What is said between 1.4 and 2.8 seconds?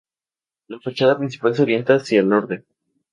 se orienta hacia el norte.